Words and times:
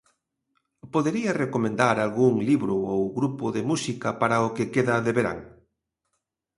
Podería 0.93 1.37
recomendar 1.43 1.95
algún 1.99 2.33
libro 2.49 2.75
ou 2.93 3.01
grupo 3.17 3.45
de 3.55 3.61
música 3.69 4.09
para 4.21 4.45
o 4.47 4.49
que 4.55 4.71
queda 4.73 4.95
de 5.05 5.11
verán? 5.17 5.39